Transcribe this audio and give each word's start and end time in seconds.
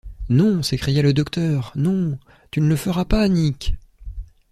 Non! 0.29 0.63
s’écria 0.63 1.03
le 1.03 1.13
docteur, 1.13 1.71
non... 1.75 2.17
tu 2.49 2.59
ne 2.59 2.67
le 2.67 2.75
feras 2.75 3.05
pas, 3.05 3.27
Nic!... 3.29 3.75